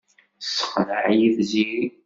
[0.39, 1.83] Tesseqneɛ-iyi Tiziri.